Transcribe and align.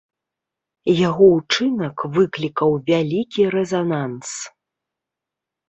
Яго 1.07 1.27
ўчынак 1.33 1.95
выклікаў 2.17 2.71
вялікі 2.89 3.41
рэзананс. 3.59 4.29